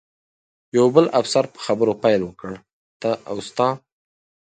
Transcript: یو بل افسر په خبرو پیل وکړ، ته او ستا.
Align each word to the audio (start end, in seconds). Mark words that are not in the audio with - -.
یو 0.77 0.85
بل 0.95 1.05
افسر 1.19 1.43
په 1.53 1.59
خبرو 1.65 1.93
پیل 2.03 2.21
وکړ، 2.25 2.51
ته 3.01 3.11
او 3.29 3.37
ستا. 3.47 3.67